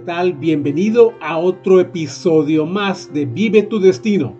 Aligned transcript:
tal? 0.00 0.32
Bienvenido 0.32 1.14
a 1.20 1.38
otro 1.38 1.78
episodio 1.78 2.66
más 2.66 3.12
de 3.12 3.26
Vive 3.26 3.62
tu 3.62 3.78
Destino. 3.78 4.34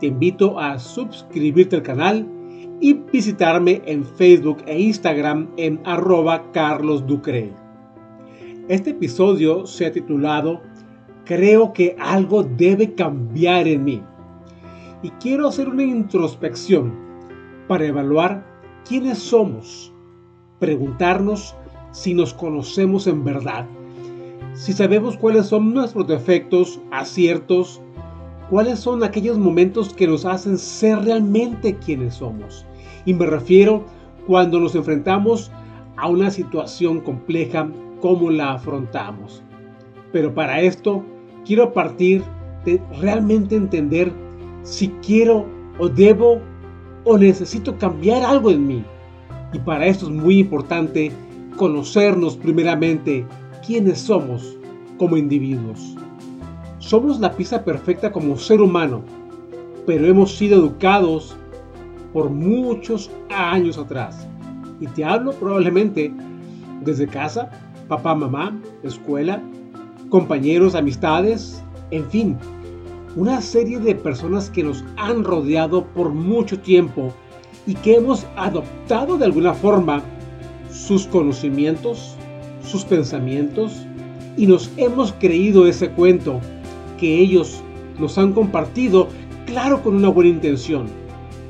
Te 0.00 0.06
invito 0.06 0.58
a 0.58 0.78
suscribirte 0.78 1.76
al 1.76 1.82
canal 1.82 2.26
y 2.80 2.94
visitarme 2.94 3.80
en 3.86 4.04
Facebook 4.04 4.58
e 4.66 4.80
Instagram 4.80 5.48
en 5.56 5.80
arroba 5.84 6.50
Carlos 6.52 7.06
Ducre. 7.06 7.52
Este 8.68 8.90
episodio 8.90 9.66
se 9.66 9.86
ha 9.86 9.92
titulado 9.92 10.60
Creo 11.24 11.72
que 11.72 11.96
algo 12.00 12.42
debe 12.42 12.94
cambiar 12.94 13.68
en 13.68 13.84
mí. 13.84 14.02
Y 15.02 15.10
quiero 15.10 15.46
hacer 15.46 15.68
una 15.68 15.84
introspección 15.84 16.92
para 17.68 17.86
evaluar 17.86 18.44
quiénes 18.88 19.18
somos, 19.18 19.92
preguntarnos 20.58 21.54
si 21.92 22.14
nos 22.14 22.34
conocemos 22.34 23.06
en 23.06 23.22
verdad 23.22 23.68
si 24.54 24.72
sabemos 24.72 25.16
cuáles 25.16 25.46
son 25.46 25.72
nuestros 25.72 26.06
defectos, 26.06 26.80
aciertos, 26.90 27.80
cuáles 28.50 28.80
son 28.80 29.02
aquellos 29.02 29.38
momentos 29.38 29.94
que 29.94 30.06
nos 30.06 30.24
hacen 30.24 30.58
ser 30.58 30.98
realmente 31.00 31.76
quienes 31.76 32.14
somos. 32.14 32.66
Y 33.04 33.14
me 33.14 33.26
refiero 33.26 33.84
cuando 34.26 34.60
nos 34.60 34.74
enfrentamos 34.74 35.50
a 35.96 36.08
una 36.08 36.30
situación 36.30 37.00
compleja, 37.00 37.68
cómo 38.00 38.30
la 38.30 38.52
afrontamos. 38.52 39.42
Pero 40.12 40.34
para 40.34 40.60
esto 40.60 41.02
quiero 41.44 41.72
partir 41.72 42.22
de 42.64 42.80
realmente 43.00 43.56
entender 43.56 44.12
si 44.62 44.88
quiero 45.04 45.46
o 45.78 45.88
debo 45.88 46.40
o 47.04 47.18
necesito 47.18 47.78
cambiar 47.78 48.22
algo 48.22 48.50
en 48.50 48.66
mí. 48.66 48.84
Y 49.52 49.58
para 49.58 49.86
esto 49.86 50.06
es 50.06 50.12
muy 50.12 50.38
importante 50.38 51.10
conocernos 51.56 52.36
primeramente 52.36 53.26
quiénes 53.64 54.00
somos 54.00 54.56
como 54.98 55.16
individuos. 55.16 55.96
Somos 56.78 57.20
la 57.20 57.32
pieza 57.32 57.64
perfecta 57.64 58.12
como 58.12 58.36
ser 58.36 58.60
humano, 58.60 59.02
pero 59.86 60.06
hemos 60.06 60.36
sido 60.36 60.58
educados 60.58 61.36
por 62.12 62.30
muchos 62.30 63.10
años 63.30 63.78
atrás. 63.78 64.26
Y 64.80 64.86
te 64.88 65.04
hablo 65.04 65.32
probablemente 65.32 66.12
desde 66.84 67.06
casa, 67.06 67.50
papá, 67.88 68.14
mamá, 68.14 68.58
escuela, 68.82 69.40
compañeros, 70.08 70.74
amistades, 70.74 71.62
en 71.90 72.04
fin, 72.10 72.36
una 73.16 73.40
serie 73.40 73.78
de 73.78 73.94
personas 73.94 74.50
que 74.50 74.62
nos 74.62 74.84
han 74.96 75.24
rodeado 75.24 75.84
por 75.84 76.10
mucho 76.10 76.58
tiempo 76.58 77.12
y 77.66 77.74
que 77.74 77.96
hemos 77.96 78.26
adoptado 78.36 79.18
de 79.18 79.26
alguna 79.26 79.54
forma 79.54 80.02
sus 80.70 81.06
conocimientos, 81.06 82.16
sus 82.64 82.84
pensamientos 82.84 83.86
y 84.36 84.46
nos 84.46 84.70
hemos 84.76 85.12
creído 85.12 85.66
ese 85.66 85.90
cuento 85.90 86.40
que 86.98 87.18
ellos 87.18 87.62
nos 87.98 88.16
han 88.18 88.32
compartido, 88.32 89.08
claro 89.46 89.82
con 89.82 89.96
una 89.96 90.08
buena 90.08 90.30
intención, 90.30 90.86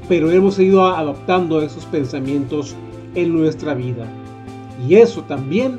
pero 0.09 0.31
hemos 0.31 0.59
ido 0.59 0.85
adoptando 0.85 1.63
esos 1.63 1.85
pensamientos 1.87 2.75
en 3.15 3.33
nuestra 3.33 3.75
vida. 3.75 4.07
Y 4.89 4.97
eso 4.97 5.23
también 5.23 5.79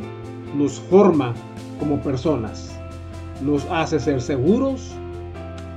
nos 0.55 0.79
forma 0.79 1.33
como 1.79 1.99
personas. 2.01 2.71
Nos 3.41 3.65
hace 3.65 3.99
ser 3.99 4.21
seguros, 4.21 4.91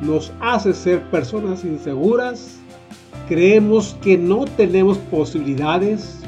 nos 0.00 0.32
hace 0.40 0.72
ser 0.72 1.02
personas 1.10 1.64
inseguras, 1.64 2.60
creemos 3.28 3.96
que 4.02 4.16
no 4.16 4.44
tenemos 4.44 4.98
posibilidades, 4.98 6.20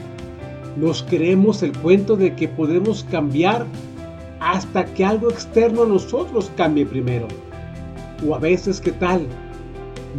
nos 0.76 1.02
creemos 1.02 1.62
el 1.62 1.76
cuento 1.78 2.16
de 2.16 2.34
que 2.34 2.48
podemos 2.48 3.04
cambiar 3.10 3.66
hasta 4.40 4.84
que 4.84 5.04
algo 5.04 5.30
externo 5.30 5.82
a 5.82 5.86
nosotros 5.86 6.50
cambie 6.56 6.86
primero. 6.86 7.26
O 8.26 8.34
a 8.34 8.38
veces, 8.38 8.80
¿qué 8.80 8.92
tal? 8.92 9.26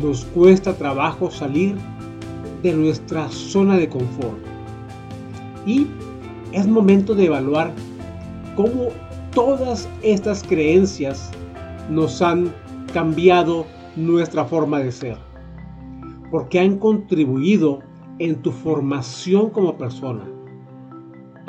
Nos 0.01 0.25
cuesta 0.25 0.73
trabajo 0.73 1.31
salir 1.31 1.75
de 2.63 2.73
nuestra 2.73 3.29
zona 3.29 3.77
de 3.77 3.89
confort. 3.89 4.38
Y 5.65 5.88
es 6.51 6.67
momento 6.67 7.15
de 7.15 7.25
evaluar 7.25 7.71
cómo 8.55 8.89
todas 9.33 9.88
estas 10.01 10.43
creencias 10.43 11.31
nos 11.89 12.21
han 12.21 12.53
cambiado 12.93 13.65
nuestra 13.95 14.45
forma 14.45 14.79
de 14.79 14.91
ser. 14.91 15.17
Porque 16.31 16.59
han 16.59 16.77
contribuido 16.77 17.79
en 18.19 18.35
tu 18.41 18.51
formación 18.51 19.49
como 19.49 19.77
persona 19.77 20.23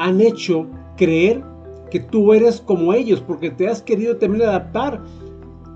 han 0.00 0.18
hecho 0.22 0.66
creer 0.96 1.44
que 1.90 2.00
tú 2.00 2.32
eres 2.32 2.62
como 2.62 2.94
ellos 2.94 3.20
porque 3.20 3.50
te 3.50 3.68
has 3.68 3.82
querido 3.82 4.16
también 4.16 4.48
adaptar 4.48 5.02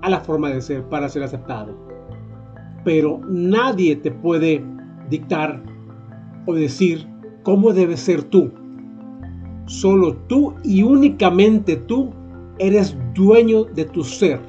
a 0.01 0.09
la 0.09 0.19
forma 0.19 0.49
de 0.49 0.61
ser 0.61 0.83
para 0.89 1.07
ser 1.07 1.21
aceptado. 1.21 1.75
Pero 2.83 3.21
nadie 3.29 3.95
te 3.95 4.09
puede 4.09 4.63
dictar 5.11 5.61
o 6.47 6.55
decir 6.55 7.07
cómo 7.43 7.71
debes 7.71 7.99
ser 7.99 8.23
tú. 8.23 8.51
Solo 9.67 10.15
tú 10.27 10.55
y 10.63 10.81
únicamente 10.81 11.75
tú 11.75 12.09
eres 12.57 12.97
dueño 13.13 13.65
de 13.65 13.85
tu 13.85 14.03
ser. 14.03 14.39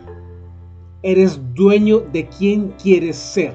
Eres 1.03 1.39
dueño 1.55 2.01
de 2.15 2.27
quién 2.29 2.73
quieres 2.83 3.17
ser. 3.17 3.55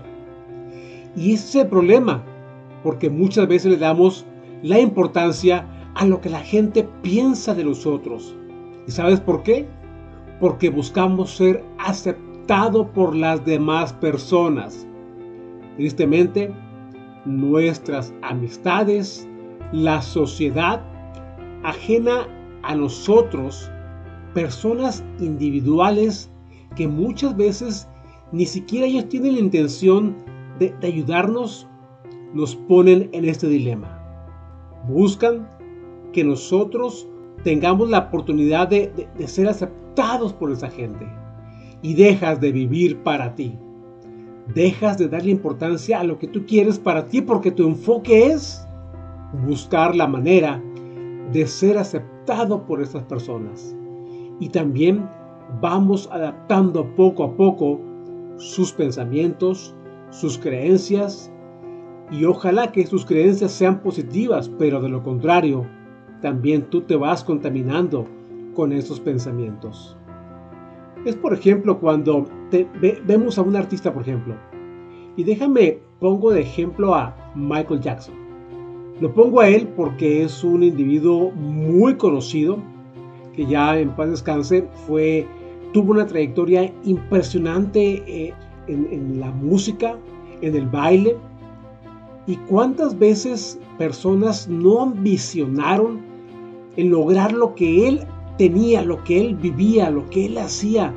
Y 1.15 1.33
ese 1.33 1.47
es 1.47 1.55
el 1.65 1.67
problema, 1.67 2.23
porque 2.83 3.09
muchas 3.09 3.47
veces 3.47 3.71
le 3.71 3.77
damos 3.77 4.23
la 4.61 4.79
importancia 4.79 5.65
a 5.95 6.05
lo 6.05 6.21
que 6.21 6.29
la 6.29 6.39
gente 6.39 6.87
piensa 7.01 7.53
de 7.53 7.63
nosotros. 7.63 8.35
¿Y 8.87 8.91
sabes 8.91 9.19
por 9.19 9.43
qué? 9.43 9.67
Porque 10.39 10.69
buscamos 10.69 11.31
ser 11.31 11.63
aceptados 11.77 12.87
por 12.89 13.15
las 13.15 13.43
demás 13.45 13.93
personas. 13.93 14.87
Tristemente, 15.77 16.53
nuestras 17.25 18.13
amistades, 18.21 19.27
la 19.71 20.01
sociedad 20.01 20.81
ajena 21.63 22.27
a 22.63 22.75
nosotros, 22.75 23.69
personas 24.33 25.03
individuales 25.19 26.29
que 26.75 26.87
muchas 26.87 27.35
veces 27.35 27.87
ni 28.31 28.45
siquiera 28.45 28.87
ellos 28.87 29.09
tienen 29.09 29.33
la 29.33 29.39
intención 29.41 30.15
de, 30.57 30.73
de 30.79 30.87
ayudarnos, 30.87 31.67
nos 32.33 32.55
ponen 32.55 33.09
en 33.11 33.25
este 33.25 33.47
dilema. 33.47 33.97
Buscan 34.87 35.47
que 36.11 36.23
nosotros 36.23 37.07
tengamos 37.43 37.89
la 37.89 37.99
oportunidad 37.99 38.67
de, 38.67 38.91
ser 39.25 39.47
aceptados 39.47 40.33
por 40.33 40.51
esa 40.51 40.69
gente. 40.69 41.07
Y 41.81 41.95
dejas 41.95 42.39
de 42.39 42.51
vivir 42.51 42.97
para 42.99 43.35
ti. 43.35 43.57
Dejas 44.53 44.97
de 44.97 45.07
darle 45.07 45.31
importancia 45.31 45.99
a 45.99 46.03
lo 46.03 46.19
que 46.19 46.27
tú 46.27 46.45
quieres 46.45 46.77
para 46.77 47.07
ti 47.07 47.21
porque 47.21 47.51
tu 47.51 47.67
enfoque 47.67 48.27
es 48.27 48.65
buscar 49.45 49.95
la 49.95 50.07
manera 50.07 50.61
de 51.31 51.47
ser 51.47 51.77
aceptado 51.77 52.65
por 52.65 52.81
esas 52.81 53.03
personas. 53.03 53.75
Y 54.39 54.49
también 54.49 55.09
vamos 55.61 56.09
adaptando 56.11 56.85
poco 56.95 57.23
a 57.23 57.35
poco 57.35 57.79
sus 58.37 58.71
pensamientos, 58.71 59.75
sus 60.09 60.37
creencias, 60.37 61.31
y 62.11 62.25
ojalá 62.25 62.71
que 62.71 62.85
sus 62.85 63.05
creencias 63.05 63.51
sean 63.51 63.81
positivas, 63.81 64.49
pero 64.59 64.81
de 64.81 64.89
lo 64.89 65.01
contrario, 65.01 65.65
también 66.21 66.63
tú 66.69 66.81
te 66.81 66.95
vas 66.95 67.23
contaminando 67.23 68.07
con 68.53 68.71
esos 68.71 68.99
pensamientos. 68.99 69.97
Es 71.05 71.15
por 71.15 71.33
ejemplo 71.33 71.79
cuando 71.79 72.27
vemos 73.05 73.37
a 73.37 73.41
un 73.41 73.55
artista, 73.55 73.93
por 73.93 74.03
ejemplo, 74.03 74.35
y 75.15 75.23
déjame 75.23 75.79
pongo 75.99 76.31
de 76.31 76.41
ejemplo 76.41 76.95
a 76.95 77.15
Michael 77.35 77.79
Jackson. 77.79 78.15
Lo 78.99 79.13
pongo 79.13 79.39
a 79.39 79.47
él 79.47 79.67
porque 79.75 80.23
es 80.23 80.43
un 80.43 80.63
individuo 80.63 81.31
muy 81.31 81.95
conocido, 81.95 82.59
que 83.35 83.45
ya 83.45 83.79
en 83.79 83.95
paz 83.95 84.11
descanse, 84.11 84.67
fue, 84.85 85.27
tuvo 85.73 85.91
una 85.91 86.05
trayectoria 86.05 86.71
impresionante 86.83 88.03
eh, 88.05 88.33
en, 88.67 88.87
en 88.91 89.19
la 89.19 89.31
música, 89.31 89.97
en 90.41 90.55
el 90.55 90.67
baile. 90.67 91.15
¿Y 92.27 92.35
cuántas 92.35 92.97
veces 92.97 93.59
personas 93.79 94.47
no 94.47 94.81
ambicionaron 94.81 96.10
en 96.77 96.89
lograr 96.89 97.33
lo 97.33 97.55
que 97.55 97.87
él 97.87 98.01
tenía, 98.37 98.81
lo 98.81 99.03
que 99.03 99.21
él 99.21 99.35
vivía, 99.35 99.89
lo 99.89 100.09
que 100.09 100.25
él 100.25 100.37
hacía. 100.37 100.93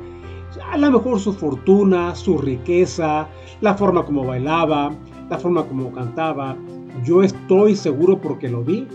A 0.71 0.77
lo 0.77 0.91
mejor 0.91 1.19
su 1.19 1.33
fortuna, 1.33 2.15
su 2.15 2.37
riqueza, 2.37 3.27
la 3.61 3.75
forma 3.75 4.05
como 4.05 4.25
bailaba, 4.25 4.91
la 5.29 5.37
forma 5.37 5.65
como 5.65 5.91
cantaba. 5.91 6.55
Yo 7.03 7.23
estoy 7.23 7.75
seguro 7.75 8.19
porque 8.19 8.49
lo 8.49 8.63
vi 8.63 8.87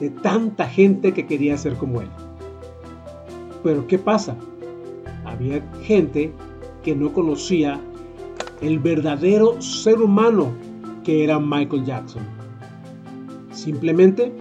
de 0.00 0.10
tanta 0.10 0.66
gente 0.66 1.12
que 1.12 1.26
quería 1.26 1.56
ser 1.56 1.74
como 1.74 2.00
él. 2.00 2.08
Pero 3.62 3.86
¿qué 3.86 3.98
pasa? 3.98 4.36
Había 5.24 5.62
gente 5.82 6.32
que 6.82 6.94
no 6.94 7.12
conocía 7.12 7.80
el 8.60 8.78
verdadero 8.78 9.60
ser 9.60 10.00
humano 10.00 10.52
que 11.02 11.24
era 11.24 11.38
Michael 11.38 11.84
Jackson. 11.84 12.22
Simplemente 13.52 14.32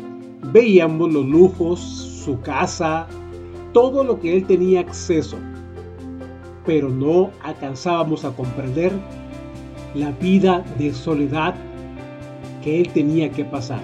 veíamos 0.51 1.11
los 1.11 1.25
lujos, 1.25 1.79
su 1.79 2.39
casa, 2.41 3.07
todo 3.73 4.03
lo 4.03 4.19
que 4.19 4.37
él 4.37 4.45
tenía 4.45 4.79
acceso, 4.79 5.37
pero 6.65 6.89
no 6.89 7.31
alcanzábamos 7.43 8.25
a 8.25 8.31
comprender 8.31 8.91
la 9.93 10.11
vida 10.11 10.63
de 10.77 10.93
soledad 10.93 11.55
que 12.63 12.81
él 12.81 12.89
tenía 12.89 13.29
que 13.31 13.45
pasar. 13.45 13.81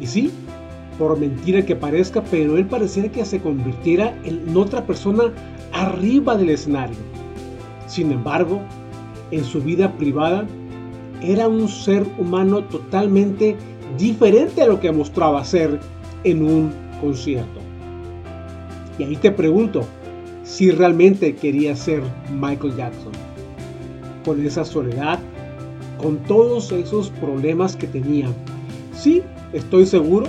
Y 0.00 0.06
sí, 0.06 0.30
por 0.98 1.18
mentira 1.18 1.64
que 1.64 1.76
parezca, 1.76 2.22
pero 2.30 2.56
él 2.56 2.66
parecía 2.66 3.10
que 3.10 3.24
se 3.24 3.40
convirtiera 3.40 4.14
en 4.24 4.56
otra 4.56 4.86
persona 4.86 5.32
arriba 5.72 6.36
del 6.36 6.50
escenario. 6.50 6.96
Sin 7.86 8.12
embargo, 8.12 8.60
en 9.30 9.44
su 9.44 9.60
vida 9.60 9.92
privada, 9.92 10.46
era 11.22 11.48
un 11.48 11.68
ser 11.68 12.06
humano 12.18 12.62
totalmente 12.64 13.56
diferente 13.96 14.62
a 14.62 14.66
lo 14.66 14.80
que 14.80 14.92
mostraba 14.92 15.44
ser 15.44 15.78
en 16.24 16.44
un 16.44 16.72
concierto. 17.00 17.60
Y 18.98 19.04
ahí 19.04 19.16
te 19.16 19.30
pregunto 19.30 19.82
si 20.44 20.70
realmente 20.70 21.34
quería 21.34 21.76
ser 21.76 22.02
Michael 22.32 22.76
Jackson. 22.76 23.12
Con 24.24 24.44
esa 24.44 24.64
soledad, 24.64 25.18
con 25.98 26.18
todos 26.24 26.72
esos 26.72 27.10
problemas 27.10 27.76
que 27.76 27.86
tenía. 27.86 28.28
Sí, 28.92 29.22
estoy 29.52 29.86
seguro 29.86 30.26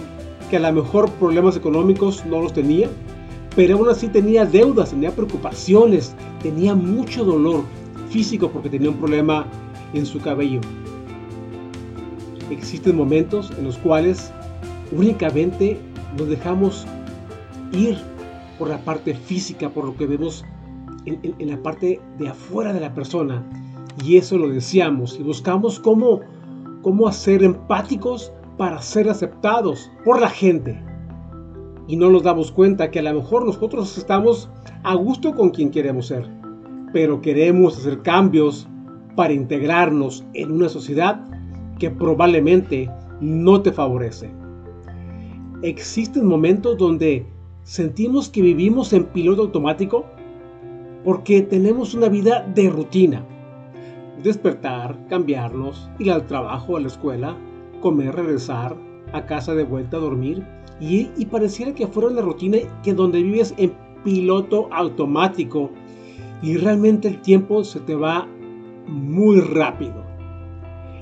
que 0.50 0.58
a 0.58 0.60
lo 0.60 0.74
mejor 0.74 1.10
problemas 1.12 1.56
económicos 1.56 2.26
no 2.26 2.42
los 2.42 2.54
tenía, 2.54 2.90
pero 3.56 3.78
aún 3.78 3.90
así 3.90 4.08
tenía 4.08 4.46
deudas, 4.46 4.92
tenía 4.92 5.12
preocupaciones, 5.12 6.14
tenía 6.42 6.76
mucho 6.76 7.24
dolor 7.24 7.64
físico 8.10 8.50
porque 8.50 8.70
tenía 8.70 8.90
un 8.90 8.98
problema 8.98 9.46
en 9.94 10.06
su 10.06 10.20
cabello. 10.20 10.62
Existen 12.50 12.96
momentos 12.96 13.52
en 13.58 13.66
los 13.66 13.78
cuales 13.78 14.32
únicamente 14.92 15.80
nos 16.18 16.28
dejamos 16.30 16.86
ir 17.74 17.98
por 18.58 18.70
la 18.70 18.80
parte 18.80 19.14
física, 19.14 19.70
por 19.70 19.86
lo 19.86 19.96
que 19.96 20.08
vemos 20.08 20.44
en, 21.06 21.36
la 21.40 21.62
parte 21.62 22.02
de 22.18 22.28
afuera 22.28 22.74
de 22.74 22.80
la 22.80 22.94
persona. 22.94 23.44
Y 24.04 24.18
eso 24.18 24.38
lo 24.38 24.50
deseamos 24.50 25.20
y 25.20 25.24
buscamos 25.24 25.80
cómo, 25.80 26.22
cómo 26.82 27.08
hacer 27.08 27.44
empáticos 27.44 28.32
para 28.58 28.82
ser 28.82 29.10
aceptados 29.10 29.92
por 30.04 30.20
la 30.20 30.30
gente. 30.30 30.82
Y 31.88 31.96
no 31.96 32.10
nos 32.10 32.24
damos 32.24 32.52
cuenta 32.52 32.92
que 32.92 33.00
a 33.00 33.04
lo 33.04 33.14
mejor 33.14 33.46
nosotros 33.46 33.98
estamos 33.98 34.50
a 34.84 34.96
gusto 34.96 35.36
con 35.36 35.50
quien 35.50 35.72
queremos 35.72 36.08
ser, 36.08 36.26
pero 36.94 37.22
queremos 37.22 37.78
hacer 37.78 38.02
cambios 38.02 38.68
para 39.16 39.34
integrarnos 39.34 40.24
en 40.34 40.52
una 40.52 40.70
sociedad 40.70 41.26
que 41.80 41.90
probablemente 41.90 42.90
no 43.22 43.62
te 43.62 43.72
favorece. 43.72 44.30
Existen 45.62 46.26
momentos 46.26 46.78
donde 46.78 47.26
sentimos 47.64 48.30
que 48.30 48.42
vivimos 48.42 48.94
en 48.94 49.06
piloto 49.06 49.44
automático 49.44 50.06
porque 51.04 51.42
tenemos 51.42 51.94
una 51.94 52.10
vida 52.10 52.46
de 52.54 52.70
rutina. 52.70 53.26
Despertar, 54.22 55.08
cambiarnos, 55.08 55.90
ir 56.00 56.12
al 56.12 56.28
trabajo, 56.28 56.78
a 56.78 56.82
la 56.82 56.88
escuela, 56.88 57.38
comer, 57.82 58.16
regresar, 58.16 58.76
a 59.14 59.26
casa 59.26 59.56
de 59.56 59.64
vuelta 59.64 59.98
a 59.98 60.02
dormir. 60.02 60.46
Y, 60.80 61.10
y 61.18 61.26
pareciera 61.26 61.74
que 61.74 61.88
fuera 61.88 62.10
una 62.10 62.22
rutina 62.22 62.58
que 62.84 62.94
donde 62.94 63.22
vives 63.22 63.54
en 63.58 63.74
piloto 64.04 64.70
automático 64.72 65.72
y 66.42 66.58
realmente 66.58 67.10
el 67.10 67.22
tiempo 67.22 67.64
se 67.64 67.80
te 67.82 67.96
va 67.96 68.28
muy 68.88 69.42
rápido. 69.42 70.09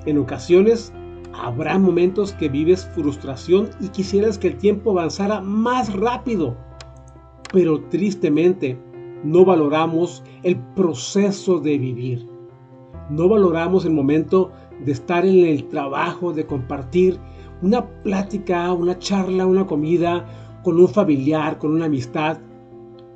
En 0.07 0.17
ocasiones 0.17 0.93
habrá 1.33 1.77
momentos 1.77 2.31
que 2.31 2.47
vives 2.47 2.89
frustración 2.95 3.69
y 3.81 3.89
quisieras 3.89 4.37
que 4.37 4.47
el 4.47 4.57
tiempo 4.57 4.91
avanzara 4.91 5.41
más 5.41 5.93
rápido, 5.93 6.55
pero 7.51 7.81
tristemente 7.89 8.79
no 9.25 9.43
valoramos 9.43 10.23
el 10.43 10.55
proceso 10.77 11.59
de 11.59 11.77
vivir. 11.77 12.25
No 13.09 13.27
valoramos 13.27 13.83
el 13.83 13.91
momento 13.91 14.49
de 14.85 14.93
estar 14.93 15.25
en 15.25 15.45
el 15.45 15.67
trabajo, 15.67 16.31
de 16.31 16.45
compartir 16.45 17.19
una 17.61 17.85
plática, 17.85 18.71
una 18.71 18.97
charla, 18.97 19.45
una 19.45 19.67
comida 19.67 20.25
con 20.63 20.79
un 20.79 20.87
familiar, 20.87 21.57
con 21.57 21.73
una 21.73 21.87
amistad, 21.87 22.37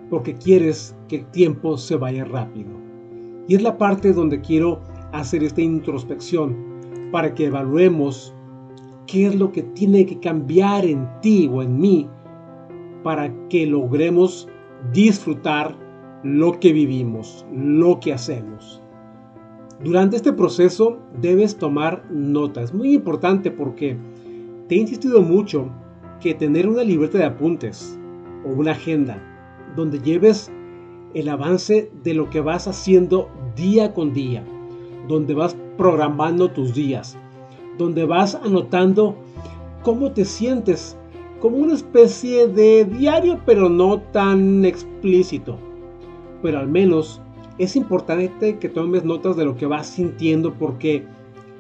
porque 0.09 0.35
quieres 0.35 0.93
que 1.07 1.19
el 1.19 1.25
tiempo 1.27 1.77
se 1.77 1.95
vaya 1.95 2.25
rápido. 2.25 2.71
Y 3.47 3.55
es 3.55 3.61
la 3.61 3.77
parte 3.77 4.11
donde 4.11 4.41
quiero 4.41 4.81
hacer 5.13 5.41
esta 5.45 5.61
introspección 5.61 6.70
para 7.11 7.33
que 7.35 7.45
evaluemos 7.45 8.33
qué 9.07 9.27
es 9.27 9.35
lo 9.35 9.51
que 9.51 9.63
tiene 9.63 10.05
que 10.05 10.19
cambiar 10.19 10.85
en 10.85 11.07
ti 11.21 11.49
o 11.51 11.61
en 11.61 11.79
mí 11.79 12.09
para 13.03 13.31
que 13.49 13.65
logremos 13.65 14.47
disfrutar 14.93 15.75
lo 16.23 16.59
que 16.59 16.71
vivimos, 16.71 17.45
lo 17.51 17.99
que 17.99 18.13
hacemos. 18.13 18.81
Durante 19.83 20.15
este 20.15 20.31
proceso 20.31 20.99
debes 21.19 21.57
tomar 21.57 22.05
notas. 22.11 22.65
Es 22.65 22.73
muy 22.73 22.93
importante 22.93 23.49
porque 23.49 23.97
te 24.67 24.75
he 24.75 24.77
insistido 24.77 25.21
mucho 25.21 25.69
que 26.19 26.35
tener 26.35 26.69
una 26.69 26.83
libreta 26.83 27.17
de 27.17 27.25
apuntes 27.25 27.99
o 28.45 28.49
una 28.49 28.71
agenda 28.71 29.21
donde 29.75 29.99
lleves 29.99 30.51
el 31.13 31.29
avance 31.29 31.91
de 32.03 32.13
lo 32.13 32.29
que 32.29 32.41
vas 32.41 32.67
haciendo 32.67 33.29
día 33.55 33.93
con 33.93 34.13
día, 34.13 34.45
donde 35.11 35.33
vas 35.33 35.55
programando 35.77 36.49
tus 36.49 36.73
días, 36.73 37.17
donde 37.77 38.05
vas 38.05 38.35
anotando 38.35 39.15
cómo 39.83 40.11
te 40.11 40.25
sientes, 40.25 40.97
como 41.39 41.57
una 41.57 41.73
especie 41.73 42.47
de 42.47 42.85
diario, 42.85 43.39
pero 43.45 43.69
no 43.69 43.99
tan 43.99 44.63
explícito. 44.63 45.57
Pero 46.41 46.59
al 46.59 46.67
menos 46.67 47.21
es 47.57 47.75
importante 47.75 48.57
que 48.57 48.69
tomes 48.69 49.03
notas 49.03 49.35
de 49.35 49.45
lo 49.45 49.55
que 49.55 49.65
vas 49.65 49.87
sintiendo 49.87 50.53
porque 50.53 51.03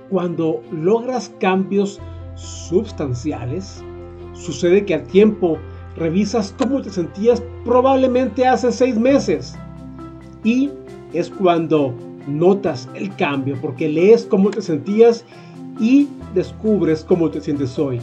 cuando 0.09 0.61
logras 0.71 1.33
cambios 1.39 1.99
sustanciales, 2.35 3.83
sucede 4.33 4.85
que 4.85 4.95
al 4.95 5.03
tiempo 5.03 5.57
revisas 5.95 6.55
cómo 6.57 6.81
te 6.81 6.89
sentías 6.89 7.43
probablemente 7.65 8.47
hace 8.47 8.71
seis 8.71 8.97
meses. 8.97 9.57
Y 10.43 10.69
es 11.13 11.29
cuando 11.29 11.93
notas 12.27 12.89
el 12.95 13.15
cambio, 13.15 13.57
porque 13.61 13.87
lees 13.87 14.25
cómo 14.25 14.49
te 14.49 14.61
sentías 14.61 15.25
y 15.79 16.07
descubres 16.33 17.03
cómo 17.03 17.29
te 17.29 17.41
sientes 17.41 17.77
hoy. 17.79 17.99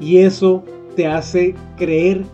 Y 0.00 0.18
eso 0.18 0.62
te 0.94 1.06
hace 1.06 1.54
creer 1.76 2.24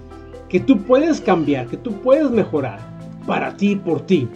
que 0.48 0.60
tú 0.60 0.78
puedes 0.78 1.20
cambiar, 1.20 1.66
que 1.66 1.76
tú 1.76 1.92
puedes 2.00 2.30
mejorar 2.30 2.78
para 3.26 3.56
ti 3.56 3.76
por 3.76 4.00
ti. 4.02 4.28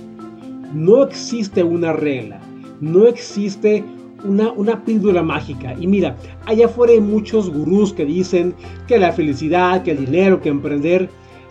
No 0.73 1.05
existe 1.05 1.63
una 1.63 1.93
regla, 1.93 2.41
no 2.81 3.07
existe 3.07 3.85
una, 4.25 4.51
una 4.53 4.85
píldora 4.85 5.23
mágica. 5.23 5.75
Y 5.79 5.87
mira, 5.87 6.17
allá 6.47 6.67
afuera 6.67 6.93
hay 6.93 7.01
muchos 7.01 7.51
gurús 7.51 7.93
que 7.93 8.05
dicen 8.05 8.55
que 8.87 8.99
la 8.99 9.13
felicidad, 9.13 9.83
que 9.83 9.93
el 9.93 10.07
dinero, 10.07 10.41
que 10.41 10.49
emprender. 10.49 11.11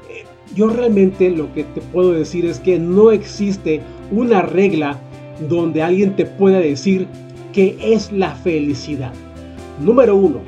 Eh, 0.10 0.26
yo 0.56 0.68
realmente 0.70 1.30
lo 1.30 1.52
que 1.54 1.64
te 1.64 1.82
puedo 1.82 2.12
decir 2.12 2.46
es 2.46 2.60
que 2.60 2.80
no 2.80 3.12
existe 3.12 3.82
una 4.12 4.42
regla 4.42 5.00
donde 5.50 5.82
alguien 5.82 6.16
te 6.16 6.26
pueda 6.26 6.60
decir 6.60 7.08
qué 7.54 7.78
es 7.82 8.12
la 8.12 8.32
felicidad. 8.36 9.14
Número 9.80 10.16
uno, 10.16 10.40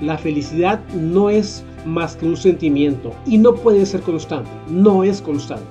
la 0.00 0.18
felicidad 0.18 0.80
no 0.94 1.30
es 1.30 1.64
más 1.86 2.16
que 2.16 2.26
un 2.26 2.36
sentimiento 2.36 3.12
y 3.26 3.38
no 3.38 3.54
puede 3.54 3.84
ser 3.86 4.00
constante, 4.00 4.50
no 4.68 5.04
es 5.04 5.20
constante. 5.20 5.64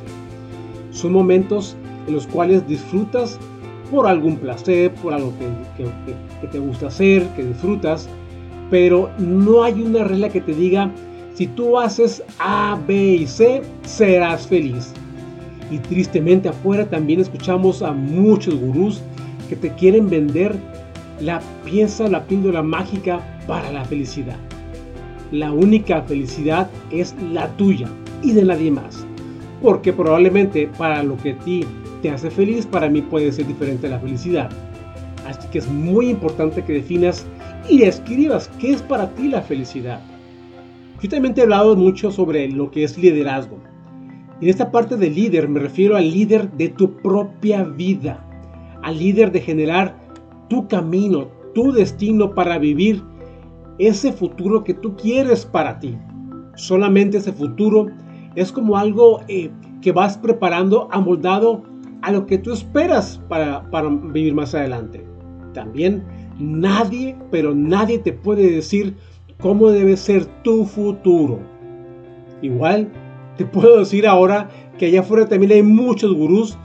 Son 0.92 1.12
momentos 1.12 1.76
en 2.08 2.16
los 2.16 2.28
cuales 2.28 2.68
disfrutas 2.68 3.40
por 3.92 4.08
algún 4.08 4.38
placer, 4.38 4.94
por 4.96 5.14
algo 5.14 5.34
que, 5.38 5.84
que, 6.42 6.48
te 6.48 6.60
gusta 6.60 6.88
hacer, 6.88 7.28
que 7.36 7.44
disfrutas, 7.44 8.08
pero 8.70 9.10
no 9.20 9.64
hay 9.64 9.82
una 9.82 10.04
regla 10.04 10.30
que 10.30 10.42
te 10.42 10.54
diga, 10.54 10.92
si 11.36 11.48
tú 11.48 11.80
haces 11.80 12.24
A, 12.40 12.80
B 12.88 12.96
y 12.96 13.28
C, 13.28 13.62
serás 13.84 14.48
feliz. 14.48 14.94
Y 15.74 15.80
tristemente 15.80 16.50
afuera 16.50 16.88
también 16.88 17.20
escuchamos 17.20 17.82
a 17.82 17.94
muchos 17.94 18.54
gurús 18.54 19.02
que 19.50 19.56
te 19.56 19.74
quieren 19.74 20.08
vender 20.08 20.56
la 21.20 21.42
pieza, 21.66 22.08
la 22.08 22.26
píldora 22.26 22.62
mágica 22.62 23.40
para 23.48 23.72
la 23.72 23.84
felicidad. 23.84 24.38
La 25.32 25.52
única 25.52 26.04
felicidad 26.04 26.70
es 26.92 27.16
la 27.32 27.48
tuya 27.58 27.88
y 28.22 28.34
de 28.34 28.46
nadie 28.46 28.70
más. 28.70 29.04
Porque 29.64 29.92
probablemente 29.92 30.70
para 30.78 31.02
lo 31.02 31.18
que 31.18 31.32
a 31.32 31.40
ti 31.40 31.66
te 32.04 32.12
hace 32.12 32.30
feliz 32.30 32.68
para 32.68 32.88
mí 32.88 33.02
puede 33.02 33.32
ser 33.32 33.48
diferente 33.48 33.90
la 33.90 34.00
felicidad. 34.00 34.52
Así 35.28 35.48
que 35.48 35.58
es 35.58 35.68
muy 35.68 36.08
importante 36.08 36.64
que 36.64 36.74
definas 36.74 37.26
y 37.68 37.82
escribas 37.82 38.48
qué 38.60 38.74
es 38.74 38.84
para 38.84 39.10
ti 39.16 39.28
la 39.28 39.42
felicidad. 39.42 40.02
Yo 41.02 41.10
también 41.10 41.34
he 41.36 41.42
hablado 41.42 41.76
mucho 41.76 42.12
sobre 42.12 42.48
lo 42.48 42.70
que 42.70 42.84
es 42.84 42.96
liderazgo. 42.96 43.73
En 44.44 44.50
esta 44.50 44.72
parte 44.72 44.98
de 44.98 45.10
líder 45.10 45.48
me 45.48 45.62
refiero 45.62 45.96
al 45.96 46.12
líder 46.12 46.52
de 46.52 46.68
tu 46.68 46.98
propia 46.98 47.64
vida, 47.64 48.28
al 48.82 49.00
líder 49.00 49.32
de 49.32 49.40
generar 49.40 49.98
tu 50.50 50.68
camino, 50.68 51.30
tu 51.56 51.72
destino 51.72 52.36
para 52.36 52.58
vivir 52.58 53.02
ese 53.78 54.12
futuro 54.12 54.66
que 54.66 54.74
tú 54.74 54.98
quieres 54.98 55.46
para 55.46 55.80
ti. 55.80 55.98
Solamente 56.56 57.20
ese 57.20 57.32
futuro 57.32 57.88
es 58.36 58.52
como 58.52 58.76
algo 58.76 59.22
eh, 59.30 59.50
que 59.82 59.94
vas 59.94 60.18
preparando, 60.18 60.90
amoldado 60.92 61.64
a 62.02 62.12
lo 62.12 62.26
que 62.26 62.38
tú 62.38 62.52
esperas 62.52 63.22
para, 63.30 63.72
para 63.72 63.88
vivir 63.88 64.34
más 64.34 64.54
adelante. 64.54 65.06
También 65.54 66.04
nadie, 66.38 67.16
pero 67.32 67.56
nadie 67.56 67.98
te 67.98 68.12
puede 68.12 68.52
decir 68.52 68.94
cómo 69.40 69.70
debe 69.70 69.96
ser 69.96 70.26
tu 70.44 70.66
futuro. 70.66 71.40
Igual 72.42 72.92
te 73.38 73.46
puedo 73.46 73.80
decir 73.80 74.08
ahora 74.08 74.50
que 74.78 74.88
allá 74.88 75.02
afuera 75.02 75.28
también 75.28 75.52
hay 75.52 75.64
muchos 75.64 76.14
gurús 76.14 76.58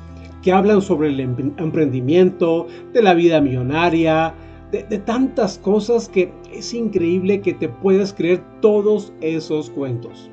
que 0.42 0.52
hablan 0.52 0.80
sobre 0.80 1.08
el 1.08 1.20
emprendimiento, 1.20 2.66
de 2.92 3.02
la 3.02 3.14
vida 3.14 3.40
millonaria, 3.40 4.34
de, 4.70 4.84
de, 4.84 4.98
tantas 4.98 5.58
cosas 5.58 6.08
que 6.08 6.32
es 6.52 6.72
increíble 6.74 7.40
que 7.40 7.54
te 7.54 7.68
puedas 7.68 8.12
creer 8.12 8.42
todos 8.60 9.12
esos 9.20 9.70
cuentos. 9.70 10.30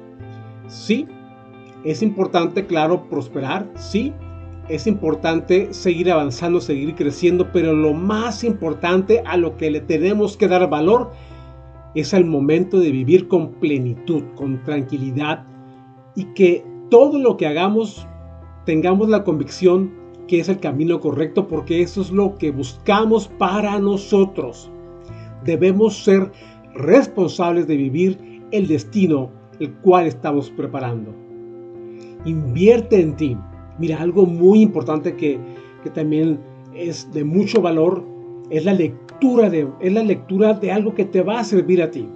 Sí, 0.68 1.08
es 1.84 2.01
importante, 2.01 2.65
claro, 2.65 3.10
prosperar, 3.10 3.68
sí, 3.75 4.13
es 4.70 4.88
importante 4.88 5.74
seguir 5.74 6.12
avanzando, 6.12 6.60
seguir 6.60 6.96
creciendo, 6.96 7.51
pero 7.51 7.74
lo 7.74 7.94
más 7.94 8.44
importante 8.44 9.22
a 9.25 9.38
lo 9.38 9.58
que 9.58 9.70
le 9.70 9.82
tenemos 9.82 10.38
que 10.38 10.48
dar 10.48 10.70
valor 10.70 11.12
es 11.94 12.13
al 12.13 12.25
momento 12.25 12.80
de 12.80 12.92
vivir 12.92 13.27
con 13.27 13.54
plenitud, 13.54 14.24
con 14.36 14.62
tranquilidad 14.63 15.46
y 16.15 16.25
que 16.34 16.65
todo 16.89 17.19
lo 17.19 17.38
que 17.38 17.48
hagamos 17.48 18.07
tengamos 18.65 19.10
la 19.10 19.24
convicción 19.24 19.91
que 20.27 20.39
es 20.39 20.50
el 20.50 20.60
camino 20.60 21.00
correcto 21.00 21.48
porque 21.48 21.81
eso 21.81 22.01
es 22.01 22.12
lo 22.12 22.36
que 22.36 22.51
buscamos 22.51 23.27
para 23.38 23.79
nosotros. 23.79 24.72
Debemos 25.43 26.03
ser 26.03 26.31
responsables 26.74 27.67
de 27.67 27.77
vivir 27.77 28.43
el 28.51 28.67
destino 28.67 29.29
el 29.60 29.72
cual 29.75 30.07
estamos 30.07 30.50
preparando. 30.50 31.13
Invierte 32.25 33.00
en 33.00 33.15
ti. 33.15 33.38
Mira, 33.77 34.01
algo 34.01 34.25
muy 34.25 34.62
importante 34.62 35.15
que, 35.15 35.39
que 35.84 35.89
también 35.89 36.39
es 36.74 37.12
de 37.13 37.24
mucho 37.24 37.62
valor 37.62 38.03
es 38.50 38.65
la 38.65 38.74
lectura 38.74 39.50
de, 39.50 39.67
es 39.79 39.93
la 39.93 40.03
lectura 40.03 40.53
de 40.53 40.72
algo 40.72 40.93
que 40.93 41.05
te 41.05 41.22
va 41.22 41.39
a 41.39 41.43
servir 41.43 41.81
a 41.81 41.91
ti. 41.91 42.07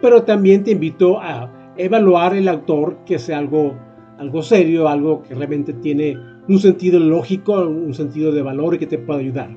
Pero 0.00 0.22
también 0.22 0.62
te 0.62 0.72
invito 0.72 1.18
a 1.20 1.50
evaluar 1.76 2.34
el 2.34 2.48
autor 2.48 2.98
que 3.04 3.18
sea 3.18 3.38
algo, 3.38 3.74
algo 4.18 4.42
serio, 4.42 4.88
algo 4.88 5.22
que 5.22 5.34
realmente 5.34 5.72
tiene 5.72 6.16
un 6.48 6.58
sentido 6.58 7.00
lógico, 7.00 7.54
un 7.68 7.94
sentido 7.94 8.32
de 8.32 8.42
valor 8.42 8.74
y 8.74 8.78
que 8.78 8.86
te 8.86 8.98
pueda 8.98 9.20
ayudar. 9.20 9.50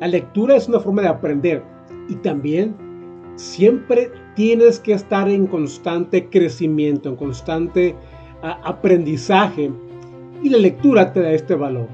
La 0.00 0.08
lectura 0.08 0.56
es 0.56 0.68
una 0.68 0.80
forma 0.80 1.02
de 1.02 1.08
aprender 1.08 1.62
y 2.08 2.14
también 2.16 2.74
siempre 3.36 4.10
tienes 4.34 4.80
que 4.80 4.92
estar 4.92 5.28
en 5.28 5.46
constante 5.46 6.28
crecimiento, 6.28 7.08
en 7.08 7.16
constante 7.16 7.94
aprendizaje 8.42 9.70
y 10.42 10.48
la 10.50 10.58
lectura 10.58 11.12
te 11.12 11.20
da 11.20 11.32
este 11.32 11.54
valor. 11.54 11.88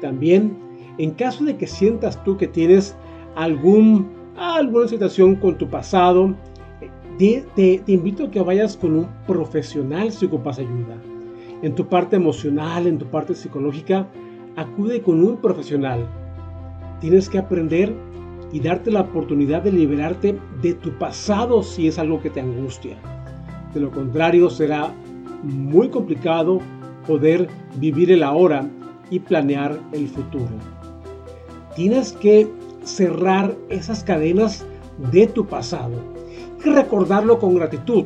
También, 0.00 0.56
en 0.98 1.12
caso 1.12 1.44
de 1.44 1.56
que 1.56 1.66
sientas 1.66 2.22
tú 2.24 2.36
que 2.36 2.48
tienes 2.48 2.96
algún, 3.36 4.10
alguna 4.36 4.88
situación 4.88 5.36
con 5.36 5.56
tu 5.56 5.68
pasado, 5.68 6.34
te, 7.54 7.82
invito 7.86 8.24
a 8.24 8.30
que 8.30 8.40
vayas 8.40 8.78
con 8.78 8.96
un 8.96 9.06
profesional 9.26 10.10
si 10.10 10.24
ocupas 10.24 10.58
ayuda. 10.58 10.96
En 11.60 11.74
tu 11.74 11.86
parte 11.86 12.16
emocional, 12.16 12.86
en 12.86 12.96
tu 12.96 13.04
parte 13.06 13.34
psicológica, 13.34 14.08
acude 14.56 15.02
con 15.02 15.22
un 15.22 15.36
profesional. 15.36 16.08
Tienes 16.98 17.28
que 17.28 17.36
aprender 17.36 17.94
y 18.52 18.60
darte 18.60 18.90
la 18.90 19.02
oportunidad 19.02 19.62
de 19.62 19.72
liberarte 19.72 20.38
de 20.62 20.72
tu 20.72 20.96
pasado 20.96 21.62
si 21.62 21.88
es 21.88 21.98
algo 21.98 22.22
que 22.22 22.30
te 22.30 22.40
angustia. 22.40 22.96
De 23.74 23.80
lo 23.80 23.90
contrario, 23.90 24.48
será 24.48 24.90
muy 25.42 25.90
complicado 25.90 26.58
poder 27.06 27.48
vivir 27.76 28.10
el 28.12 28.22
ahora 28.22 28.66
y 29.10 29.18
planear 29.18 29.78
el 29.92 30.08
futuro. 30.08 30.48
Tienes 31.76 32.12
que 32.12 32.48
cerrar 32.82 33.54
esas 33.68 34.02
cadenas 34.02 34.64
de 35.12 35.26
tu 35.26 35.46
pasado 35.46 36.19
y 36.64 36.70
recordarlo 36.70 37.38
con 37.38 37.54
gratitud. 37.54 38.04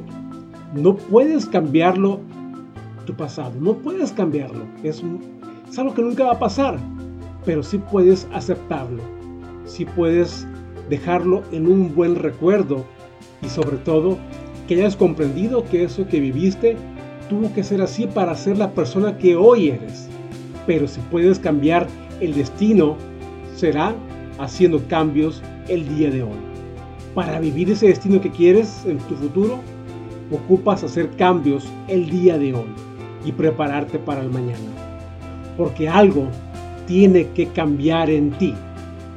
No 0.75 0.97
puedes 0.97 1.47
cambiarlo 1.47 2.21
tu 3.07 3.15
pasado, 3.15 3.53
no 3.61 3.75
puedes 3.75 4.13
cambiarlo. 4.13 4.65
Es, 4.83 5.03
es 5.69 5.79
algo 5.79 5.95
que 5.95 6.03
nunca 6.03 6.25
va 6.25 6.33
a 6.33 6.39
pasar, 6.39 6.79
pero 7.45 7.63
sí 7.63 7.79
puedes 7.79 8.27
aceptarlo, 8.33 9.03
sí 9.67 9.85
puedes 9.85 10.47
dejarlo 10.89 11.43
en 11.53 11.67
un 11.67 11.95
buen 11.95 12.17
recuerdo 12.17 12.85
y 13.43 13.49
sobre 13.49 13.77
todo 13.79 14.19
que 14.67 14.75
hayas 14.75 14.97
comprendido 14.97 15.65
que 15.65 15.85
eso 15.85 16.07
que 16.07 16.21
viviste 16.21 16.77
tuvo 17.29 17.53
que 17.55 17.63
ser 17.63 17.81
así 17.83 18.07
para 18.07 18.35
ser 18.35 18.59
la 18.59 18.73
persona 18.73 19.19
que 19.19 19.37
hoy 19.37 19.71
eres. 19.71 20.09
Pero 20.67 20.89
si 20.89 21.01
puedes 21.11 21.39
cambiar 21.39 21.87
el 22.21 22.35
destino, 22.35 22.97
será 23.55 23.95
haciendo 24.39 24.83
cambios 24.89 25.43
el 25.69 25.87
día 25.97 26.11
de 26.11 26.23
hoy. 26.23 26.44
Para 27.15 27.39
vivir 27.39 27.71
ese 27.71 27.87
destino 27.87 28.21
que 28.21 28.31
quieres 28.31 28.85
en 28.87 28.99
tu 28.99 29.15
futuro, 29.15 29.61
ocupas 30.33 30.83
hacer 30.83 31.11
cambios 31.17 31.65
el 31.87 32.11
día 32.11 32.37
de 32.39 32.55
hoy 32.55 32.67
y 33.25 33.31
prepararte 33.31 33.99
para 33.99 34.23
el 34.23 34.31
mañana. 34.31 34.59
Porque 35.57 35.89
algo 35.89 36.27
tiene 36.87 37.29
que 37.29 37.47
cambiar 37.49 38.11
en 38.11 38.33
ti. 38.33 38.53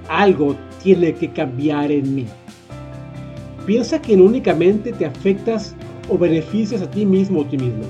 Algo 0.10 0.56
tiene 0.84 1.14
que 1.14 1.30
cambiar 1.32 1.92
en 1.92 2.14
mí. 2.14 2.26
Piensa 3.66 4.02
que 4.02 4.16
no 4.16 4.26
únicamente 4.26 4.94
te 4.94 5.06
afectas 5.06 5.76
o 6.08 6.18
beneficias 6.18 6.82
a 6.82 6.90
ti 6.90 7.06
mismo 7.06 7.42
o 7.42 7.46
ti 7.46 7.58
mismo. 7.58 7.84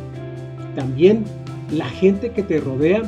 También 0.75 1.25
la 1.71 1.85
gente 1.85 2.31
que 2.31 2.43
te 2.43 2.59
rodea, 2.59 3.03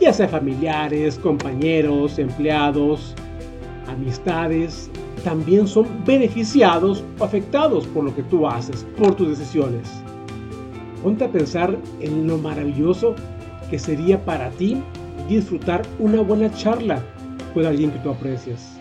ya 0.00 0.12
sea 0.12 0.28
familiares, 0.28 1.18
compañeros, 1.18 2.18
empleados, 2.18 3.14
amistades, 3.88 4.90
también 5.24 5.66
son 5.66 5.86
beneficiados 6.06 7.02
o 7.18 7.24
afectados 7.24 7.86
por 7.88 8.04
lo 8.04 8.14
que 8.14 8.22
tú 8.24 8.46
haces, 8.46 8.86
por 8.96 9.14
tus 9.14 9.30
decisiones. 9.30 9.90
Ponte 11.02 11.24
a 11.24 11.32
pensar 11.32 11.76
en 12.00 12.26
lo 12.26 12.38
maravilloso 12.38 13.14
que 13.70 13.78
sería 13.78 14.24
para 14.24 14.50
ti 14.50 14.82
disfrutar 15.28 15.82
una 15.98 16.20
buena 16.20 16.52
charla 16.52 17.02
con 17.52 17.66
alguien 17.66 17.90
que 17.90 17.98
tú 17.98 18.10
aprecias. 18.10 18.78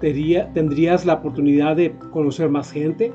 Tendrías 0.00 1.06
la 1.06 1.14
oportunidad 1.14 1.76
de 1.76 1.96
conocer 2.12 2.48
más 2.48 2.70
gente, 2.70 3.12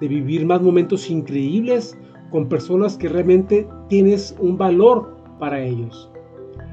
de 0.00 0.08
vivir 0.08 0.44
más 0.44 0.60
momentos 0.60 1.08
increíbles 1.08 1.96
con 2.30 2.48
personas 2.48 2.96
que 2.96 3.08
realmente 3.08 3.66
tienes 3.88 4.34
un 4.38 4.58
valor 4.58 5.16
para 5.38 5.60
ellos. 5.60 6.10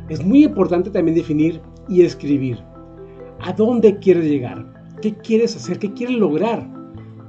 Es 0.09 0.23
muy 0.25 0.43
importante 0.43 0.89
también 0.89 1.15
definir 1.15 1.61
y 1.87 2.01
escribir 2.01 2.68
a 3.41 3.53
dónde 3.53 3.97
quieres 3.97 4.25
llegar, 4.25 4.65
qué 5.01 5.13
quieres 5.13 5.55
hacer, 5.55 5.79
qué 5.79 5.93
quieres 5.93 6.17
lograr 6.17 6.67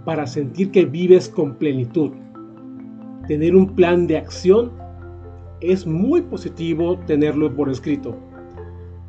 para 0.04 0.26
sentir 0.26 0.70
que 0.70 0.84
vives 0.84 1.28
con 1.28 1.54
plenitud. 1.56 2.10
Tener 3.28 3.54
un 3.54 3.74
plan 3.74 4.06
de 4.06 4.16
acción 4.16 4.72
es 5.60 5.86
muy 5.86 6.22
positivo 6.22 6.98
tenerlo 7.06 7.54
por 7.54 7.68
escrito, 7.68 8.16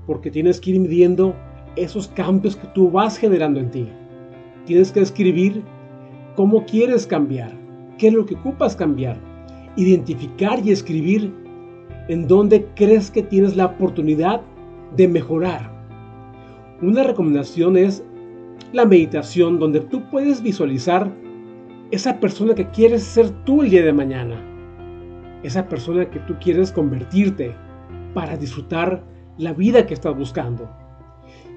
porque 0.06 0.30
tienes 0.30 0.60
que 0.60 0.72
ir 0.72 0.80
midiendo 0.80 1.36
esos 1.76 2.08
cambios 2.10 2.56
que 2.56 2.68
tú 2.68 2.92
vas 2.92 3.18
generando 3.18 3.60
en 3.60 3.72
ti. 3.72 3.88
Tienes 4.66 4.92
que 4.92 5.02
escribir 5.02 5.64
cómo 6.36 6.66
quieres 6.66 7.08
cambiar, 7.08 7.52
qué 7.98 8.10
es 8.10 8.14
lo 8.14 8.26
que 8.26 8.36
ocupas 8.36 8.76
cambiar, 8.76 9.18
identificar 9.76 10.60
y 10.64 10.72
escribir 10.72 11.34
en 12.10 12.28
dónde 12.28 12.68
crees 12.76 13.10
que 13.10 13.24
tienes 13.24 13.56
la 13.56 13.68
oportunidad 13.68 14.42
de 14.96 15.08
mejorar. 15.08 15.81
Una 16.82 17.04
recomendación 17.04 17.78
es 17.78 18.04
la 18.74 18.86
meditación 18.86 19.60
donde 19.60 19.82
tú 19.82 20.02
puedes 20.10 20.42
visualizar 20.42 21.14
esa 21.92 22.20
persona 22.20 22.56
que 22.56 22.72
quieres 22.72 23.04
ser 23.04 23.30
tú 23.46 23.62
el 23.62 23.70
día 23.70 23.86
de 23.86 23.94
mañana. 23.94 24.42
Esa 25.44 25.70
persona 25.70 26.10
que 26.10 26.18
tú 26.22 26.34
quieres 26.42 26.72
convertirte 26.72 27.54
para 28.16 28.36
disfrutar 28.36 29.04
la 29.38 29.54
vida 29.54 29.86
que 29.86 29.94
estás 29.94 30.18
buscando. 30.18 30.68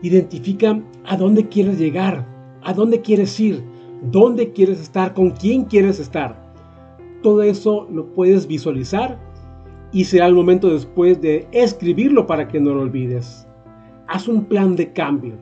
Identifica 0.02 0.82
a 1.06 1.16
dónde 1.16 1.48
quieres 1.48 1.78
llegar, 1.78 2.26
a 2.62 2.74
dónde 2.74 3.00
quieres 3.00 3.40
ir, 3.40 3.64
dónde 4.02 4.52
quieres 4.52 4.78
estar, 4.78 5.14
con 5.14 5.30
quién 5.30 5.64
quieres 5.64 6.00
estar. 6.00 6.52
Todo 7.22 7.42
eso 7.42 7.88
lo 7.90 8.12
puedes 8.12 8.46
visualizar 8.46 9.18
y 9.90 10.04
será 10.04 10.26
el 10.26 10.34
momento 10.34 10.68
después 10.68 11.18
de 11.22 11.48
escribirlo 11.50 12.26
para 12.26 12.46
que 12.46 12.60
no 12.60 12.74
lo 12.74 12.82
olvides. 12.82 13.43
Haz 14.14 14.28
un 14.28 14.44
plan 14.44 14.76
de 14.76 14.92
cambio. 14.92 15.34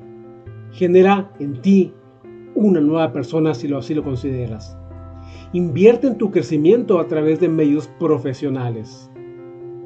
Genera 0.71 1.31
en 1.41 1.61
ti 1.61 1.93
una 2.55 2.81
nueva 2.81 3.13
persona 3.13 3.53
si 3.53 3.69
lo 3.69 3.77
así 3.77 3.93
lo 3.93 4.03
consideras. 4.03 4.75
Invierte 5.53 6.07
en 6.07 6.17
tu 6.17 6.31
crecimiento 6.31 6.99
a 6.99 7.07
través 7.07 7.39
de 7.39 7.51
medios 7.51 7.87
profesionales. 8.01 9.11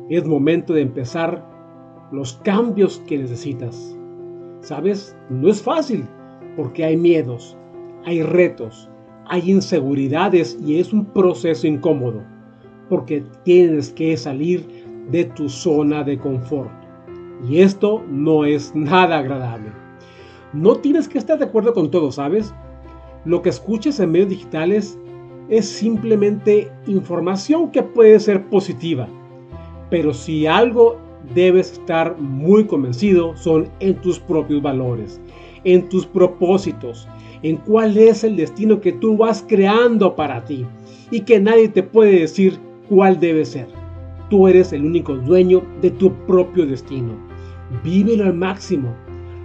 Es 0.08 0.24
momento 0.24 0.72
de 0.72 0.82
empezar 0.82 1.44
los 2.12 2.34
cambios 2.44 3.02
que 3.08 3.18
necesitas. 3.18 3.98
¿Sabes? 4.60 5.16
No 5.30 5.48
es 5.48 5.60
fácil 5.60 6.04
porque 6.56 6.84
hay 6.84 6.96
miedos, 6.96 7.58
hay 8.04 8.22
retos, 8.22 8.88
hay 9.24 9.50
inseguridades 9.50 10.56
y 10.64 10.78
es 10.78 10.92
un 10.92 11.06
proceso 11.06 11.66
incómodo 11.66 12.22
porque 12.88 13.24
tienes 13.42 13.92
que 13.92 14.16
salir 14.16 14.64
de 15.10 15.24
tu 15.24 15.48
zona 15.48 16.04
de 16.04 16.16
confort. 16.16 16.85
Y 17.48 17.60
esto 17.60 18.02
no 18.08 18.44
es 18.44 18.72
nada 18.74 19.18
agradable. 19.18 19.72
No 20.52 20.76
tienes 20.76 21.08
que 21.08 21.18
estar 21.18 21.38
de 21.38 21.44
acuerdo 21.44 21.74
con 21.74 21.90
todo, 21.90 22.12
¿sabes? 22.12 22.54
Lo 23.24 23.42
que 23.42 23.48
escuches 23.48 23.98
en 24.00 24.12
medios 24.12 24.30
digitales 24.30 24.98
es 25.48 25.68
simplemente 25.68 26.70
información 26.86 27.70
que 27.70 27.82
puede 27.82 28.18
ser 28.20 28.44
positiva. 28.46 29.08
Pero 29.90 30.14
si 30.14 30.46
algo 30.46 30.96
debes 31.34 31.72
estar 31.72 32.18
muy 32.18 32.64
convencido 32.66 33.36
son 33.36 33.68
en 33.80 33.96
tus 33.96 34.18
propios 34.18 34.62
valores, 34.62 35.20
en 35.64 35.88
tus 35.88 36.06
propósitos, 36.06 37.08
en 37.42 37.56
cuál 37.58 37.96
es 37.96 38.24
el 38.24 38.36
destino 38.36 38.80
que 38.80 38.92
tú 38.92 39.16
vas 39.16 39.44
creando 39.46 40.14
para 40.14 40.44
ti 40.44 40.64
y 41.10 41.20
que 41.20 41.40
nadie 41.40 41.68
te 41.68 41.82
puede 41.82 42.20
decir 42.20 42.58
cuál 42.88 43.20
debe 43.20 43.44
ser. 43.44 43.68
Tú 44.30 44.48
eres 44.48 44.72
el 44.72 44.84
único 44.84 45.14
dueño 45.14 45.62
de 45.80 45.90
tu 45.90 46.12
propio 46.26 46.66
destino. 46.66 47.25
Vívelo 47.82 48.24
al 48.24 48.34
máximo. 48.34 48.94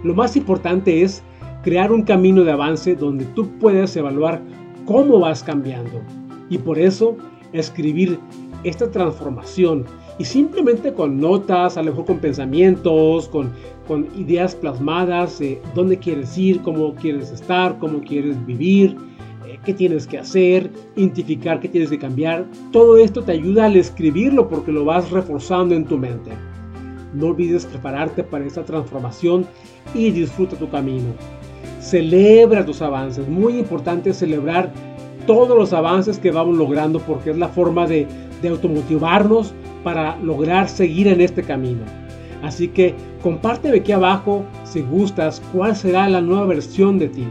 Lo 0.04 0.14
más 0.14 0.36
importante 0.36 1.02
es 1.02 1.22
crear 1.62 1.92
un 1.92 2.02
camino 2.02 2.44
de 2.44 2.52
avance 2.52 2.94
donde 2.94 3.24
tú 3.26 3.48
puedas 3.58 3.96
evaluar 3.96 4.42
cómo 4.84 5.20
vas 5.20 5.42
cambiando. 5.42 6.00
Y 6.50 6.58
por 6.58 6.78
eso 6.78 7.16
escribir 7.52 8.18
esta 8.64 8.90
transformación 8.90 9.84
y 10.18 10.24
simplemente 10.24 10.92
con 10.92 11.20
notas, 11.20 11.76
a 11.76 11.82
lo 11.82 11.90
mejor 11.90 12.06
con 12.06 12.18
pensamientos, 12.18 13.28
con, 13.28 13.50
ideas 14.16 14.54
plasmadas, 14.54 15.38
de 15.38 15.60
dónde 15.74 15.98
quieres 15.98 16.38
ir, 16.38 16.62
cómo 16.62 16.94
quieres 16.94 17.30
estar, 17.30 17.78
cómo 17.78 18.00
quieres 18.00 18.36
vivir, 18.46 18.96
eh, 19.46 19.58
qué 19.66 19.74
tienes 19.74 20.06
que 20.06 20.18
hacer, 20.18 20.70
identificar 20.96 21.60
qué 21.60 21.68
tienes 21.68 21.90
que 21.90 21.98
cambiar. 21.98 22.46
Todo 22.70 22.96
esto 22.96 23.22
te 23.22 23.32
ayuda 23.32 23.66
al 23.66 23.76
escribirlo 23.76 24.48
porque 24.48 24.72
lo 24.72 24.86
vas 24.86 25.10
reforzando 25.10 25.74
en 25.74 25.84
tu 25.84 25.98
mente. 25.98 26.30
No 27.12 27.28
olvides 27.28 27.66
prepararte 27.66 28.24
para 28.24 28.44
esta 28.44 28.64
transformación 28.64 29.46
y 29.94 30.10
disfruta 30.10 30.56
tu 30.56 30.68
camino. 30.70 31.12
Celebra 31.80 32.64
tus 32.64 32.80
avances. 32.82 33.28
Muy 33.28 33.58
importante 33.58 34.14
celebrar 34.14 34.72
todos 35.26 35.56
los 35.56 35.72
avances 35.72 36.18
que 36.18 36.30
vamos 36.30 36.56
logrando 36.56 37.00
porque 37.00 37.30
es 37.30 37.36
la 37.36 37.48
forma 37.48 37.86
de, 37.86 38.06
de 38.40 38.48
automotivarnos 38.48 39.52
para 39.84 40.16
lograr 40.16 40.68
seguir 40.68 41.08
en 41.08 41.20
este 41.20 41.42
camino. 41.42 41.82
Así 42.42 42.68
que 42.68 42.94
compárteme 43.22 43.78
aquí 43.78 43.92
abajo 43.92 44.44
si 44.64 44.80
gustas 44.82 45.40
cuál 45.52 45.76
será 45.76 46.08
la 46.08 46.20
nueva 46.20 46.46
versión 46.46 46.98
de 46.98 47.08
ti. 47.08 47.24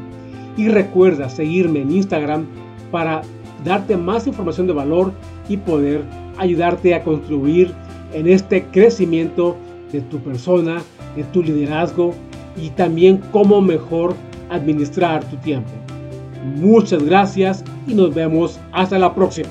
Y 0.58 0.70
recuerda 0.70 1.30
seguirme 1.30 1.82
en 1.82 1.92
Instagram 1.92 2.46
para 2.92 3.22
darte 3.64 3.98
más 3.98 4.28
información 4.28 4.68
de 4.68 4.74
valor 4.74 5.12
y 5.50 5.58
poder 5.58 6.04
ayudarte 6.38 6.96
a 6.96 7.04
contribuir 7.04 7.74
en 8.14 8.28
este 8.28 8.64
crecimiento 8.66 9.58
de 9.92 10.02
tu 10.02 10.20
persona, 10.20 10.82
de 11.16 11.24
tu 11.26 11.44
liderazgo 11.44 12.14
y 12.56 12.70
también 12.70 13.22
cómo 13.32 13.62
mejor 13.62 14.16
administrar 14.50 15.24
tu 15.26 15.38
tiempo. 15.38 15.72
Muchas 16.56 17.04
gracias 17.04 17.64
y 17.88 17.94
nos 17.94 18.14
vemos 18.14 18.60
hasta 18.72 18.98
la 18.98 19.14
próxima. 19.14 19.50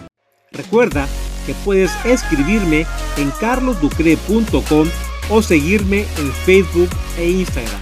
Recuerda 0.53 1.07
que 1.47 1.55
puedes 1.65 1.91
escribirme 2.05 2.87
en 3.17 3.31
carlosducre.com 3.41 4.89
o 5.31 5.43
seguirme 5.43 6.01
en 6.19 6.33
Facebook 6.45 6.89
e 7.19 7.31
Instagram. 7.31 7.81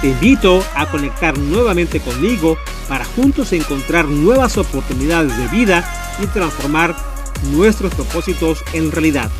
Te 0.00 0.08
invito 0.08 0.62
a 0.74 0.90
conectar 0.90 1.38
nuevamente 1.38 2.00
conmigo 2.00 2.58
para 2.88 3.04
juntos 3.04 3.52
encontrar 3.52 4.06
nuevas 4.06 4.58
oportunidades 4.58 5.36
de 5.38 5.48
vida 5.48 5.84
y 6.22 6.26
transformar 6.26 6.94
nuestros 7.52 7.94
propósitos 7.94 8.62
en 8.72 8.92
realidad. 8.92 9.30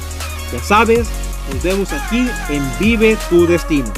Ya 0.52 0.61
sabes, 0.61 1.09
nos 1.52 1.62
vemos 1.62 1.92
aquí 1.92 2.28
en 2.48 2.62
Vive 2.78 3.16
tu 3.28 3.46
Destino. 3.46 3.92